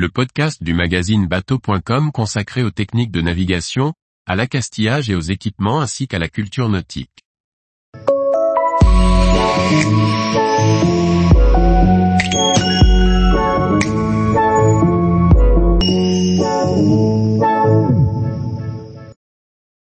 le 0.00 0.08
podcast 0.08 0.62
du 0.62 0.72
magazine 0.72 1.26
bateau.com 1.26 2.10
consacré 2.10 2.62
aux 2.62 2.70
techniques 2.70 3.10
de 3.10 3.20
navigation, 3.20 3.92
à 4.26 4.34
l'accastillage 4.34 5.10
et 5.10 5.14
aux 5.14 5.20
équipements 5.20 5.82
ainsi 5.82 6.08
qu'à 6.08 6.18
la 6.18 6.30
culture 6.30 6.70
nautique. 6.70 7.22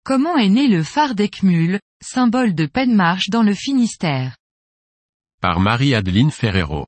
Comment 0.03 0.39
est 0.39 0.49
né 0.49 0.67
le 0.67 0.83
phare 0.83 1.15
d'Eckmühl, 1.15 1.79
symbole 2.03 2.55
de 2.55 2.65
Penmarche 2.65 3.29
dans 3.29 3.43
le 3.43 3.53
Finistère? 3.53 4.39
Par 5.43 5.61
Marie-Adeline 5.61 6.31
Ferrero. 6.31 6.87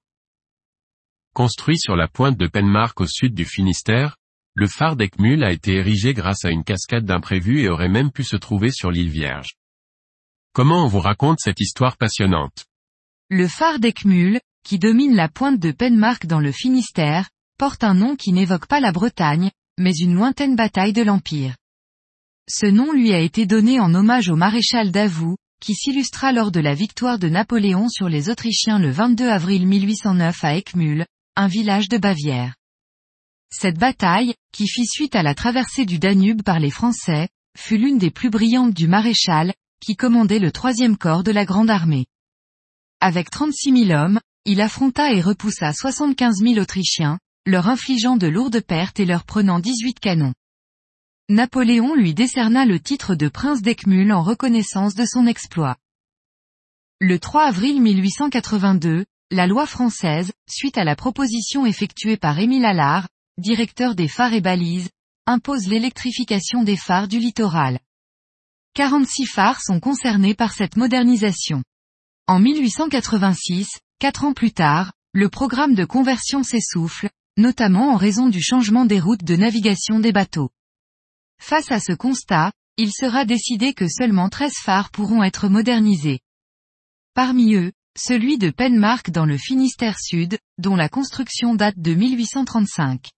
Construit 1.34 1.78
sur 1.78 1.96
la 1.96 2.08
pointe 2.08 2.36
de 2.36 2.46
Penmark 2.46 3.00
au 3.00 3.06
sud 3.06 3.32
du 3.32 3.46
Finistère, 3.46 4.18
le 4.54 4.66
phare 4.66 4.96
d'Eckmühl 4.96 5.42
a 5.44 5.50
été 5.50 5.76
érigé 5.76 6.12
grâce 6.12 6.44
à 6.44 6.50
une 6.50 6.62
cascade 6.62 7.06
d'imprévus 7.06 7.62
et 7.62 7.70
aurait 7.70 7.88
même 7.88 8.12
pu 8.12 8.22
se 8.22 8.36
trouver 8.36 8.70
sur 8.70 8.90
l'île 8.90 9.08
Vierge. 9.08 9.54
Comment 10.52 10.84
on 10.84 10.88
vous 10.88 11.00
raconte 11.00 11.40
cette 11.40 11.60
histoire 11.60 11.96
passionnante? 11.96 12.66
Le 13.30 13.48
phare 13.48 13.78
d'Eckmühl, 13.78 14.40
qui 14.62 14.78
domine 14.78 15.14
la 15.14 15.30
pointe 15.30 15.58
de 15.58 15.72
Penmark 15.72 16.26
dans 16.26 16.38
le 16.38 16.52
Finistère, 16.52 17.30
porte 17.58 17.82
un 17.82 17.94
nom 17.94 18.14
qui 18.14 18.32
n'évoque 18.32 18.66
pas 18.66 18.80
la 18.80 18.92
Bretagne, 18.92 19.50
mais 19.78 19.94
une 19.94 20.14
lointaine 20.14 20.54
bataille 20.54 20.92
de 20.92 21.02
l'Empire. 21.02 21.56
Ce 22.46 22.66
nom 22.66 22.92
lui 22.92 23.14
a 23.14 23.20
été 23.20 23.46
donné 23.46 23.80
en 23.80 23.94
hommage 23.94 24.28
au 24.28 24.36
maréchal 24.36 24.90
Davout, 24.90 25.38
qui 25.62 25.74
s'illustra 25.74 26.32
lors 26.32 26.50
de 26.50 26.60
la 26.60 26.74
victoire 26.74 27.18
de 27.18 27.30
Napoléon 27.30 27.88
sur 27.88 28.10
les 28.10 28.28
Autrichiens 28.28 28.78
le 28.78 28.90
22 28.90 29.30
avril 29.30 29.66
1809 29.66 30.44
à 30.44 30.56
Eckmühl, 30.56 31.06
un 31.34 31.46
village 31.46 31.88
de 31.88 31.96
Bavière. 31.96 32.56
Cette 33.50 33.78
bataille, 33.78 34.34
qui 34.52 34.68
fit 34.68 34.86
suite 34.86 35.16
à 35.16 35.22
la 35.22 35.34
traversée 35.34 35.86
du 35.86 35.98
Danube 35.98 36.42
par 36.42 36.60
les 36.60 36.70
Français, 36.70 37.28
fut 37.56 37.78
l'une 37.78 37.96
des 37.96 38.10
plus 38.10 38.28
brillantes 38.28 38.74
du 38.74 38.86
maréchal, 38.86 39.54
qui 39.80 39.96
commandait 39.96 40.38
le 40.38 40.52
troisième 40.52 40.98
corps 40.98 41.22
de 41.22 41.30
la 41.30 41.46
Grande 41.46 41.70
Armée. 41.70 42.04
Avec 43.00 43.30
36 43.30 43.86
000 43.86 43.98
hommes, 43.98 44.20
il 44.44 44.60
affronta 44.60 45.12
et 45.12 45.22
repoussa 45.22 45.72
75 45.72 46.36
000 46.42 46.58
Autrichiens, 46.58 47.18
leur 47.46 47.66
infligeant 47.66 48.16
de 48.16 48.26
lourdes 48.26 48.60
pertes 48.60 49.00
et 49.00 49.06
leur 49.06 49.24
prenant 49.24 49.58
18 49.58 50.00
canons. 50.00 50.34
Napoléon 51.30 51.94
lui 51.94 52.12
décerna 52.12 52.66
le 52.66 52.78
titre 52.78 53.14
de 53.14 53.28
prince 53.28 53.62
d'Eckmühl 53.62 54.12
en 54.12 54.22
reconnaissance 54.22 54.94
de 54.94 55.06
son 55.06 55.26
exploit. 55.26 55.76
Le 57.00 57.18
3 57.18 57.44
avril 57.44 57.80
1882, 57.80 59.06
la 59.32 59.46
loi 59.46 59.66
française, 59.66 60.30
suite 60.46 60.76
à 60.76 60.84
la 60.84 60.94
proposition 60.94 61.64
effectuée 61.64 62.18
par 62.18 62.38
Émile 62.38 62.66
Allard, 62.66 63.08
directeur 63.38 63.94
des 63.94 64.06
phares 64.06 64.34
et 64.34 64.42
balises, 64.42 64.90
impose 65.26 65.68
l'électrification 65.68 66.62
des 66.62 66.76
phares 66.76 67.08
du 67.08 67.18
littoral. 67.18 67.80
46 68.74 69.24
phares 69.24 69.62
sont 69.62 69.80
concernés 69.80 70.34
par 70.34 70.52
cette 70.52 70.76
modernisation. 70.76 71.62
En 72.26 72.40
1886, 72.40 73.68
quatre 73.98 74.24
ans 74.24 74.34
plus 74.34 74.52
tard, 74.52 74.92
le 75.14 75.30
programme 75.30 75.74
de 75.74 75.86
conversion 75.86 76.42
s'essouffle, 76.42 77.08
notamment 77.38 77.94
en 77.94 77.96
raison 77.96 78.28
du 78.28 78.42
changement 78.42 78.84
des 78.84 79.00
routes 79.00 79.24
de 79.24 79.36
navigation 79.36 79.98
des 79.98 80.12
bateaux. 80.12 80.50
Face 81.40 81.72
à 81.72 81.80
ce 81.80 81.92
constat, 81.92 82.52
il 82.76 82.92
sera 82.92 83.24
décidé 83.24 83.72
que 83.72 83.88
seulement 83.88 84.28
13 84.28 84.52
phares 84.62 84.90
pourront 84.90 85.22
être 85.22 85.48
modernisés. 85.48 86.20
Parmi 87.14 87.54
eux, 87.54 87.72
celui 87.98 88.38
de 88.38 88.50
Penmark 88.50 89.10
dans 89.10 89.26
le 89.26 89.36
Finistère 89.36 89.98
Sud, 90.00 90.38
dont 90.58 90.76
la 90.76 90.88
construction 90.88 91.54
date 91.54 91.78
de 91.78 91.94
1835. 91.94 93.10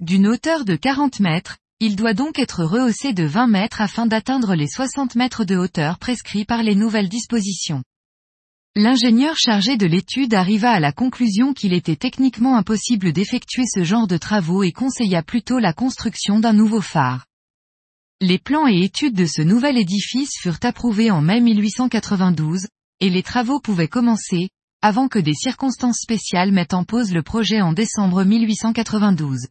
D'une 0.00 0.26
hauteur 0.26 0.64
de 0.64 0.76
40 0.76 1.20
mètres, 1.20 1.56
il 1.80 1.96
doit 1.96 2.14
donc 2.14 2.38
être 2.38 2.64
rehaussé 2.64 3.12
de 3.12 3.24
20 3.24 3.46
mètres 3.46 3.80
afin 3.80 4.06
d'atteindre 4.06 4.54
les 4.54 4.68
60 4.68 5.14
mètres 5.14 5.44
de 5.44 5.56
hauteur 5.56 5.98
prescrits 5.98 6.44
par 6.44 6.62
les 6.62 6.74
nouvelles 6.74 7.08
dispositions. 7.08 7.82
L'ingénieur 8.74 9.36
chargé 9.38 9.78
de 9.78 9.86
l'étude 9.86 10.34
arriva 10.34 10.70
à 10.70 10.80
la 10.80 10.92
conclusion 10.92 11.54
qu'il 11.54 11.72
était 11.72 11.96
techniquement 11.96 12.56
impossible 12.56 13.12
d'effectuer 13.12 13.64
ce 13.66 13.84
genre 13.84 14.06
de 14.06 14.18
travaux 14.18 14.62
et 14.62 14.72
conseilla 14.72 15.22
plutôt 15.22 15.58
la 15.58 15.72
construction 15.72 16.40
d'un 16.40 16.52
nouveau 16.52 16.82
phare. 16.82 17.24
Les 18.20 18.38
plans 18.38 18.66
et 18.66 18.82
études 18.82 19.14
de 19.14 19.26
ce 19.26 19.40
nouvel 19.40 19.78
édifice 19.78 20.32
furent 20.40 20.60
approuvés 20.62 21.10
en 21.10 21.22
mai 21.22 21.40
1892, 21.40 22.66
et 23.00 23.10
les 23.10 23.22
travaux 23.22 23.60
pouvaient 23.60 23.88
commencer, 23.88 24.50
avant 24.82 25.08
que 25.08 25.18
des 25.18 25.34
circonstances 25.34 25.98
spéciales 26.00 26.52
mettent 26.52 26.74
en 26.74 26.84
pause 26.84 27.12
le 27.12 27.22
projet 27.22 27.60
en 27.60 27.72
décembre 27.72 28.24
1892. 28.24 29.48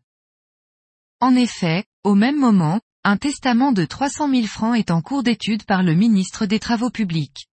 En 1.19 1.35
effet, 1.35 1.85
au 2.03 2.15
même 2.15 2.39
moment, 2.39 2.79
un 3.03 3.17
testament 3.17 3.71
de 3.71 3.85
300 3.85 4.29
000 4.29 4.47
francs 4.47 4.77
est 4.77 4.91
en 4.91 5.01
cours 5.01 5.23
d'étude 5.23 5.63
par 5.63 5.83
le 5.83 5.93
ministre 5.93 6.45
des 6.45 6.59
Travaux 6.59 6.89
publics. 6.89 7.47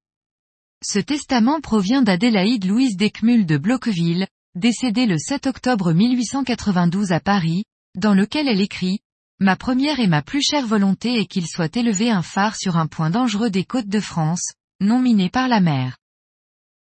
Ce 0.85 0.99
testament 0.99 1.61
provient 1.61 2.03
d'Adélaïde 2.03 2.65
Louise 2.65 2.97
d'Eckmühl 2.97 3.47
de 3.47 3.57
Bloqueville, 3.57 4.27
décédée 4.55 5.07
le 5.07 5.19
7 5.19 5.47
octobre 5.47 5.93
1892 5.93 7.13
à 7.13 7.21
Paris, 7.21 7.65
dans 7.95 8.15
lequel 8.15 8.49
elle 8.49 8.61
écrit 8.61 9.01
Ma 9.41 9.57
première 9.57 10.01
et 10.01 10.07
ma 10.07 10.23
plus 10.23 10.43
chère 10.43 10.67
volonté 10.67 11.21
est 11.21 11.27
qu'il 11.27 11.47
soit 11.47 11.77
élevé 11.77 12.11
un 12.11 12.23
phare 12.23 12.57
sur 12.57 12.77
un 12.77 12.87
point 12.87 13.11
dangereux 13.11 13.51
des 13.51 13.65
côtes 13.65 13.89
de 13.89 14.01
France, 14.01 14.53
non 14.83 15.01
miné 15.01 15.31
par 15.31 15.49
la 15.49 15.61
mer. 15.61 15.97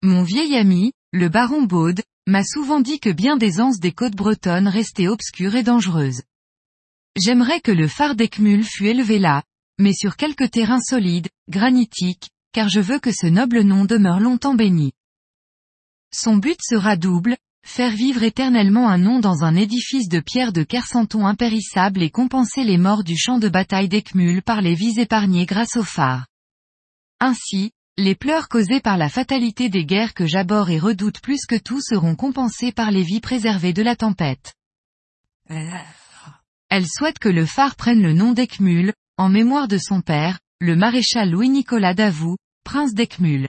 Mon 0.01 0.23
vieil 0.23 0.57
ami, 0.57 0.91
le 1.11 1.29
baron 1.29 1.61
Baude, 1.61 2.01
m'a 2.27 2.43
souvent 2.43 2.81
dit 2.81 2.99
que 2.99 3.11
bien 3.11 3.37
des 3.37 3.61
anses 3.61 3.79
des 3.79 3.91
côtes 3.91 4.15
bretonnes 4.15 4.67
restaient 4.67 5.07
obscures 5.07 5.55
et 5.55 5.63
dangereuses. 5.63 6.23
J'aimerais 7.15 7.61
que 7.61 7.71
le 7.71 7.87
phare 7.87 8.15
d'Eckmühl 8.15 8.63
fût 8.63 8.87
élevé 8.87 9.19
là, 9.19 9.43
mais 9.79 9.93
sur 9.93 10.17
quelque 10.17 10.43
terrain 10.43 10.79
solide, 10.79 11.29
granitique, 11.49 12.29
car 12.53 12.69
je 12.69 12.79
veux 12.79 12.99
que 12.99 13.11
ce 13.11 13.27
noble 13.27 13.61
nom 13.61 13.85
demeure 13.85 14.19
longtemps 14.19 14.55
béni. 14.55 14.93
Son 16.13 16.37
but 16.37 16.59
sera 16.61 16.95
double, 16.95 17.37
faire 17.65 17.91
vivre 17.91 18.23
éternellement 18.23 18.89
un 18.89 18.97
nom 18.97 19.19
dans 19.19 19.43
un 19.43 19.55
édifice 19.55 20.09
de 20.09 20.19
pierre 20.19 20.53
de 20.53 20.63
Kersanton 20.63 21.25
impérissable 21.25 22.01
et 22.01 22.09
compenser 22.09 22.63
les 22.63 22.77
morts 22.77 23.03
du 23.03 23.17
champ 23.17 23.39
de 23.39 23.49
bataille 23.49 23.89
d'Eckmühl 23.89 24.41
par 24.41 24.61
les 24.61 24.75
vies 24.75 24.99
épargnées 24.99 25.45
grâce 25.45 25.75
au 25.77 25.83
phare. 25.83 26.27
Ainsi, 27.19 27.71
les 27.97 28.15
pleurs 28.15 28.49
causés 28.49 28.79
par 28.79 28.97
la 28.97 29.07
fatalité 29.07 29.69
des 29.69 29.85
guerres 29.85 30.15
que 30.15 30.25
j'aborde 30.25 30.69
et 30.69 30.79
redoute 30.79 31.21
plus 31.21 31.45
que 31.45 31.55
tout 31.55 31.79
seront 31.79 32.15
compensés 32.15 32.71
par 32.71 32.89
les 32.89 33.03
vies 33.03 33.21
préservées 33.21 33.73
de 33.73 33.83
la 33.83 33.95
tempête. 33.95 34.53
Elle 36.69 36.87
souhaite 36.87 37.19
que 37.19 37.29
le 37.29 37.45
phare 37.45 37.75
prenne 37.75 38.01
le 38.01 38.13
nom 38.13 38.31
d'Eckmühl, 38.31 38.93
en 39.17 39.29
mémoire 39.29 39.67
de 39.67 39.77
son 39.77 40.01
père, 40.01 40.39
le 40.59 40.75
maréchal 40.75 41.29
Louis-Nicolas 41.29 41.93
Davout, 41.93 42.37
prince 42.63 42.95
d'Eckmühl. 42.95 43.47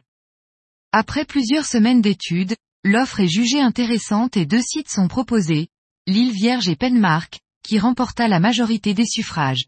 Après 0.92 1.24
plusieurs 1.24 1.64
semaines 1.64 2.02
d'études, 2.02 2.54
l'offre 2.84 3.20
est 3.20 3.28
jugée 3.28 3.60
intéressante 3.60 4.36
et 4.36 4.44
deux 4.44 4.60
sites 4.60 4.90
sont 4.90 5.08
proposés, 5.08 5.68
l'île 6.06 6.32
Vierge 6.32 6.68
et 6.68 6.76
Penmark, 6.76 7.40
qui 7.62 7.78
remporta 7.78 8.28
la 8.28 8.40
majorité 8.40 8.92
des 8.92 9.06
suffrages. 9.06 9.64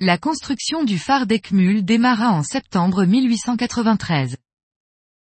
La 0.00 0.16
construction 0.16 0.84
du 0.84 0.96
phare 0.96 1.26
d'Eckmühl 1.26 1.84
démarra 1.84 2.30
en 2.30 2.44
septembre 2.44 3.04
1893. 3.04 4.36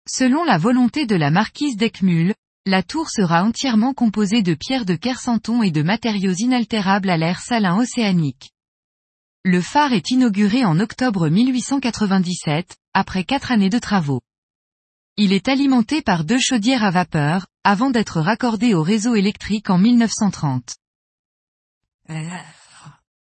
Selon 0.08 0.44
la 0.44 0.60
volonté 0.60 1.08
de 1.08 1.16
la 1.16 1.32
marquise 1.32 1.78
d'Eckmühl, 1.78 2.36
la 2.68 2.84
tour 2.84 3.10
sera 3.10 3.44
entièrement 3.44 3.96
composée 3.96 4.44
de 4.44 4.54
pierres 4.54 4.86
de 4.86 4.94
Kersanton 4.94 5.64
et 5.64 5.72
de 5.72 5.82
matériaux 5.82 6.34
inaltérables 6.34 7.10
à 7.10 7.18
l'air 7.18 7.40
salin 7.40 7.76
océanique. 7.76 8.52
Le 9.44 9.62
phare 9.62 9.94
est 9.94 10.12
inauguré 10.12 10.64
en 10.64 10.80
octobre 10.80 11.28
1897, 11.28 12.78
après 12.94 13.24
quatre 13.24 13.52
années 13.52 13.72
de 13.72 13.80
travaux. 13.80 14.22
Il 15.16 15.34
est 15.34 15.48
alimenté 15.48 16.04
par 16.04 16.24
deux 16.24 16.40
chaudières 16.40 16.84
à 16.84 16.92
vapeur, 16.92 17.48
avant 17.64 17.90
d'être 17.90 18.22
raccordé 18.22 18.76
au 18.76 18.84
réseau 18.84 19.16
électrique 19.16 19.72
en 19.72 19.80
1930. 19.80 20.76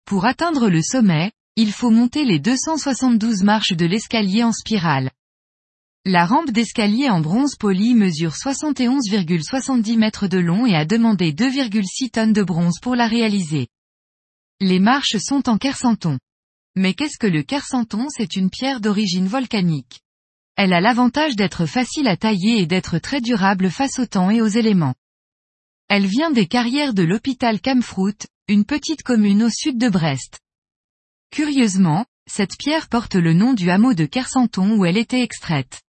Pour 0.05 0.25
atteindre 0.27 0.69
le 0.69 0.83
sommet, 0.83 1.31
il 1.57 1.71
faut 1.71 1.91
monter 1.91 2.25
les 2.25 2.41
272 2.41 3.45
marches 3.45 3.75
de 3.75 3.87
l'escalier 3.87 4.43
en 4.43 4.53
spirale. 4.53 5.11
La 6.05 6.27
rampe 6.27 6.51
d'escalier 6.51 7.09
en 7.09 7.21
bronze 7.21 7.55
poli 7.57 7.95
mesure 7.95 8.33
71,70 8.33 9.97
mètres 9.97 10.27
de 10.27 10.39
long 10.39 10.67
et 10.67 10.75
a 10.75 10.85
demandé 10.85 11.33
2,6 11.33 12.11
tonnes 12.11 12.33
de 12.33 12.43
bronze 12.43 12.81
pour 12.83 12.97
la 12.97 13.07
réaliser. 13.07 13.69
Les 14.61 14.81
marches 14.81 15.17
sont 15.19 15.49
en 15.49 15.57
kersanton. 15.57 16.19
Mais 16.75 16.93
qu'est-ce 16.93 17.19
que 17.19 17.29
le 17.29 17.43
kersanton 17.43 18.09
C'est 18.09 18.35
une 18.35 18.51
pierre 18.51 18.81
d'origine 18.81 19.29
volcanique. 19.29 20.01
Elle 20.57 20.73
a 20.73 20.81
l'avantage 20.81 21.37
d'être 21.37 21.67
facile 21.67 22.09
à 22.09 22.17
tailler 22.17 22.59
et 22.59 22.67
d'être 22.67 22.99
très 22.99 23.21
durable 23.21 23.71
face 23.71 23.99
au 24.01 24.07
temps 24.07 24.31
et 24.31 24.41
aux 24.41 24.49
éléments. 24.49 24.95
Elle 25.89 26.07
vient 26.07 26.33
des 26.33 26.47
carrières 26.47 26.95
de 26.95 27.03
l'hôpital 27.05 27.61
Camfrout, 27.61 28.27
une 28.49 28.65
petite 28.65 29.05
commune 29.05 29.45
au 29.45 29.51
sud 29.51 29.79
de 29.79 29.89
Brest. 29.89 30.41
Curieusement, 31.35 32.07
cette 32.31 32.57
pierre 32.57 32.89
porte 32.89 33.17
le 33.17 33.33
nom 33.33 33.55
du 33.55 33.69
hameau 33.69 33.93
de 33.93 34.07
Kersanton 34.07 34.77
où 34.77 34.85
elle 34.85 34.97
était 34.97 35.21
extraite. 35.21 35.83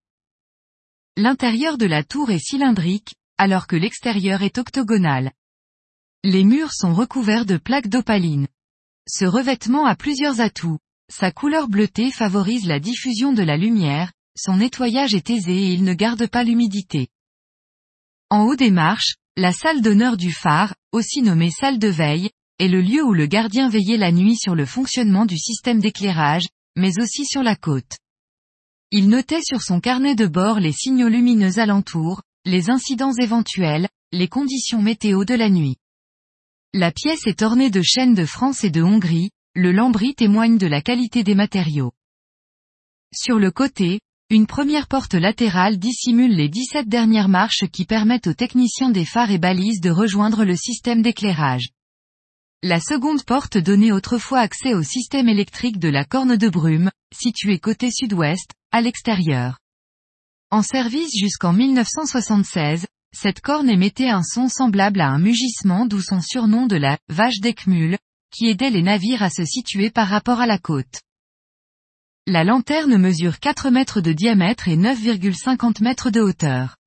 L'intérieur 1.18 1.78
de 1.78 1.86
la 1.86 2.04
tour 2.04 2.32
est 2.32 2.44
cylindrique, 2.44 3.14
alors 3.38 3.68
que 3.68 3.76
l'extérieur 3.76 4.42
est 4.42 4.58
octogonal. 4.58 5.32
Les 6.24 6.44
murs 6.44 6.74
sont 6.74 6.96
recouverts 6.96 7.46
de 7.46 7.58
plaques 7.58 7.90
d'opaline. 7.90 8.48
Ce 9.08 9.24
revêtement 9.24 9.86
a 9.86 9.96
plusieurs 9.96 10.42
atouts. 10.42 10.80
Sa 11.14 11.32
couleur 11.32 11.68
bleutée 11.68 12.10
favorise 12.10 12.66
la 12.66 12.80
diffusion 12.80 13.32
de 13.32 13.44
la 13.44 13.56
lumière, 13.56 14.14
son 14.36 14.58
nettoyage 14.58 15.14
est 15.14 15.30
aisé 15.30 15.56
et 15.56 15.74
il 15.74 15.84
ne 15.84 15.94
garde 15.94 16.26
pas 16.28 16.44
l'humidité. 16.44 17.10
En 18.32 18.46
haut 18.46 18.56
des 18.56 18.72
marches, 18.72 19.18
la 19.38 19.52
salle 19.52 19.84
d'honneur 19.84 20.18
du 20.18 20.32
phare, 20.32 20.74
aussi 20.92 21.22
nommée 21.22 21.52
salle 21.52 21.78
de 21.78 21.90
veille, 21.90 22.32
est 22.60 22.68
le 22.68 22.82
lieu 22.82 23.04
où 23.04 23.14
le 23.14 23.26
gardien 23.26 23.70
veillait 23.70 23.98
la 23.98 24.12
nuit 24.12 24.38
sur 24.38 24.56
le 24.56 24.66
fonctionnement 24.66 25.26
du 25.26 25.38
système 25.38 25.80
d'éclairage, 25.80 26.46
mais 26.76 27.00
aussi 27.00 27.26
sur 27.26 27.44
la 27.44 27.56
côte. 27.56 27.98
Il 28.92 29.10
notait 29.10 29.44
sur 29.44 29.62
son 29.62 29.80
carnet 29.80 30.16
de 30.16 30.28
bord 30.28 30.60
les 30.60 30.72
signaux 30.72 31.10
lumineux 31.10 31.60
alentours, 31.60 32.22
les 32.46 32.70
incidents 32.70 33.14
éventuels, 33.14 33.90
les 34.12 34.28
conditions 34.28 34.82
météo 34.82 35.26
de 35.26 35.34
la 35.34 35.50
nuit. 35.50 35.76
La 36.74 36.92
pièce 36.92 37.26
est 37.26 37.42
ornée 37.42 37.70
de 37.70 37.82
chaînes 37.82 38.14
de 38.14 38.26
France 38.26 38.64
et 38.64 38.70
de 38.70 38.82
Hongrie, 38.82 39.32
le 39.54 39.72
lambris 39.72 40.16
témoigne 40.16 40.58
de 40.58 40.68
la 40.68 40.82
qualité 40.82 41.24
des 41.24 41.36
matériaux. 41.36 41.92
Sur 43.14 43.40
le 43.40 43.52
côté, 43.52 44.00
une 44.30 44.48
première 44.48 44.88
porte 44.88 45.14
latérale 45.14 45.78
dissimule 45.78 46.36
les 46.36 46.50
17 46.50 46.88
dernières 46.88 47.30
marches 47.30 47.66
qui 47.72 47.86
permettent 47.86 48.28
aux 48.28 48.34
techniciens 48.34 48.90
des 48.90 49.06
phares 49.06 49.32
et 49.32 49.38
balises 49.38 49.82
de 49.82 49.90
rejoindre 49.90 50.44
le 50.44 50.56
système 50.56 51.02
d'éclairage. 51.02 51.70
La 52.68 52.80
seconde 52.80 53.24
porte 53.24 53.60
donnait 53.60 53.92
autrefois 53.92 54.40
accès 54.40 54.74
au 54.74 54.82
système 54.82 55.30
électrique 55.30 55.78
de 55.78 55.88
la 55.88 56.04
corne 56.04 56.36
de 56.36 56.50
brume, 56.50 56.90
située 57.14 57.60
côté 57.60 57.92
sud-ouest, 57.92 58.50
à 58.72 58.82
l'extérieur. 58.82 59.60
En 60.50 60.64
service 60.64 61.16
jusqu'en 61.16 61.54
1976, 61.54 62.88
cette 63.16 63.42
corne 63.42 63.70
émettait 63.70 64.10
un 64.10 64.24
son 64.24 64.50
semblable 64.50 65.00
à 65.00 65.10
un 65.10 65.20
mugissement 65.20 65.86
d'où 65.86 66.02
son 66.02 66.22
surnom 66.22 66.66
de 66.66 66.76
la 66.76 66.98
vache 67.08 67.40
d'Eckmühl, 67.40 68.00
qui 68.32 68.48
aidait 68.50 68.72
les 68.72 68.82
navires 68.82 69.22
à 69.22 69.30
se 69.30 69.46
situer 69.46 69.92
par 69.92 70.08
rapport 70.08 70.42
à 70.42 70.48
la 70.48 70.58
côte. 70.58 71.02
La 72.26 72.44
lanterne 72.44 72.98
mesure 72.98 73.38
4 73.38 73.70
mètres 73.70 74.02
de 74.02 74.12
diamètre 74.12 74.70
et 74.70 74.76
9,50 74.76 75.84
mètres 75.84 76.10
de 76.10 76.20
hauteur. 76.20 76.78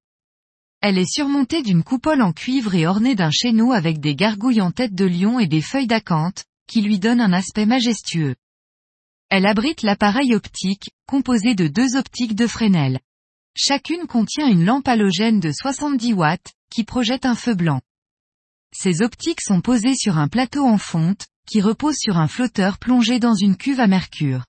Elle 0.80 0.98
est 0.98 1.12
surmontée 1.12 1.62
d'une 1.62 1.82
coupole 1.82 2.22
en 2.22 2.32
cuivre 2.32 2.75
et 2.75 2.86
ornée 2.86 3.16
d'un 3.16 3.30
chéneau 3.30 3.72
avec 3.72 3.98
des 3.98 4.14
gargouilles 4.14 4.60
en 4.60 4.70
tête 4.70 4.94
de 4.94 5.04
lion 5.04 5.40
et 5.40 5.48
des 5.48 5.60
feuilles 5.60 5.88
d'acanthe, 5.88 6.44
qui 6.69 6.82
lui 6.82 6.98
donnent 6.98 7.20
un 7.20 7.32
aspect 7.32 7.66
majestueux. 7.66 8.36
Elle 9.28 9.46
abrite 9.46 9.82
l'appareil 9.82 10.34
optique, 10.34 10.90
composé 11.06 11.54
de 11.54 11.66
deux 11.66 11.96
optiques 11.96 12.36
de 12.36 12.46
Fresnel. 12.46 13.00
Chacune 13.56 14.06
contient 14.06 14.46
une 14.46 14.64
lampe 14.64 14.86
halogène 14.86 15.40
de 15.40 15.50
70 15.50 16.12
watts, 16.14 16.52
qui 16.70 16.84
projette 16.84 17.26
un 17.26 17.34
feu 17.34 17.54
blanc. 17.54 17.80
Ces 18.72 19.02
optiques 19.02 19.40
sont 19.40 19.60
posées 19.60 19.96
sur 19.96 20.16
un 20.16 20.28
plateau 20.28 20.64
en 20.64 20.78
fonte, 20.78 21.26
qui 21.50 21.60
repose 21.60 21.96
sur 21.98 22.19
un 22.19 22.28
flotteur 22.28 22.78
plongé 22.78 23.19
dans 23.19 23.34
une 23.34 23.56
cuve 23.56 23.80
à 23.80 23.88
mercure. 23.88 24.44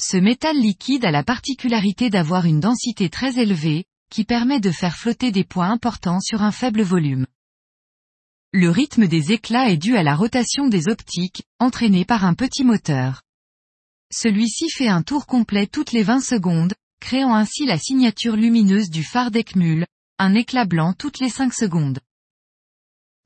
Ce 0.00 0.16
métal 0.16 0.56
liquide 0.56 1.04
a 1.04 1.10
la 1.10 1.24
particularité 1.24 2.10
d'avoir 2.10 2.46
une 2.46 2.60
densité 2.60 3.10
très 3.10 3.38
élevée, 3.38 3.84
qui 4.10 4.24
permet 4.24 4.60
de 4.60 4.70
faire 4.70 4.96
flotter 4.96 5.32
des 5.32 5.44
points 5.44 5.70
importants 5.70 6.20
sur 6.20 6.42
un 6.42 6.52
faible 6.52 6.82
volume. 6.82 7.26
Le 8.52 8.70
rythme 8.70 9.06
des 9.06 9.32
éclats 9.32 9.70
est 9.70 9.76
dû 9.76 9.96
à 9.96 10.02
la 10.02 10.14
rotation 10.14 10.68
des 10.68 10.88
optiques, 10.88 11.42
entraînée 11.58 12.04
par 12.04 12.24
un 12.24 12.34
petit 12.34 12.64
moteur. 12.64 13.22
Celui-ci 14.12 14.70
fait 14.70 14.88
un 14.88 15.02
tour 15.02 15.26
complet 15.26 15.66
toutes 15.66 15.92
les 15.92 16.02
20 16.02 16.20
secondes, 16.20 16.74
créant 17.00 17.34
ainsi 17.34 17.66
la 17.66 17.78
signature 17.78 18.36
lumineuse 18.36 18.88
du 18.88 19.02
phare 19.02 19.30
d'Eckmühl, 19.30 19.86
un 20.18 20.34
éclat 20.34 20.64
blanc 20.64 20.92
toutes 20.92 21.20
les 21.20 21.28
5 21.28 21.52
secondes. 21.52 21.98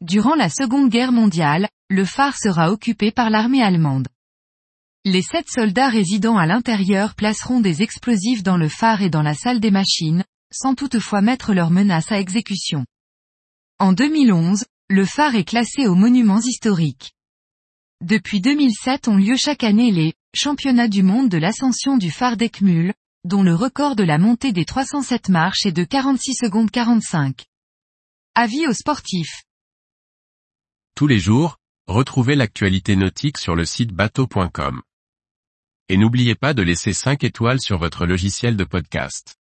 Durant 0.00 0.34
la 0.34 0.48
Seconde 0.48 0.88
Guerre 0.88 1.12
mondiale, 1.12 1.68
le 1.90 2.06
phare 2.06 2.36
sera 2.38 2.72
occupé 2.72 3.12
par 3.12 3.28
l'armée 3.28 3.62
allemande. 3.62 4.08
Les 5.04 5.22
sept 5.22 5.48
soldats 5.48 5.88
résidant 5.88 6.38
à 6.38 6.46
l'intérieur 6.46 7.14
placeront 7.14 7.60
des 7.60 7.82
explosifs 7.82 8.42
dans 8.42 8.56
le 8.56 8.68
phare 8.68 9.02
et 9.02 9.10
dans 9.10 9.22
la 9.22 9.34
salle 9.34 9.60
des 9.60 9.70
machines, 9.70 10.24
sans 10.52 10.74
toutefois 10.74 11.22
mettre 11.22 11.54
leurs 11.54 11.70
menaces 11.70 12.12
à 12.12 12.20
exécution. 12.20 12.84
En 13.78 13.92
2011, 13.92 14.64
le 14.88 15.04
phare 15.04 15.36
est 15.36 15.44
classé 15.44 15.86
aux 15.86 15.94
monuments 15.94 16.40
historiques. 16.40 17.12
Depuis 18.02 18.40
2007 18.40 19.08
ont 19.08 19.16
lieu 19.16 19.36
chaque 19.36 19.62
année 19.62 19.90
les 19.90 20.14
championnats 20.34 20.88
du 20.88 21.02
monde 21.02 21.28
de 21.28 21.38
l'ascension 21.38 21.96
du 21.96 22.10
phare 22.10 22.36
d'Eckmühl, 22.36 22.92
dont 23.24 23.42
le 23.42 23.54
record 23.54 23.96
de 23.96 24.04
la 24.04 24.18
montée 24.18 24.52
des 24.52 24.64
307 24.64 25.28
marches 25.28 25.66
est 25.66 25.72
de 25.72 25.84
46 25.84 26.34
secondes 26.34 26.70
45. 26.70 27.44
Avis 28.34 28.66
aux 28.66 28.72
sportifs. 28.72 29.42
Tous 30.94 31.06
les 31.06 31.18
jours, 31.18 31.56
retrouvez 31.86 32.36
l'actualité 32.36 32.96
nautique 32.96 33.38
sur 33.38 33.54
le 33.54 33.64
site 33.64 33.92
bateau.com. 33.92 34.82
Et 35.88 35.96
n'oubliez 35.96 36.34
pas 36.34 36.54
de 36.54 36.62
laisser 36.62 36.92
5 36.92 37.24
étoiles 37.24 37.60
sur 37.60 37.78
votre 37.78 38.06
logiciel 38.06 38.56
de 38.56 38.64
podcast. 38.64 39.39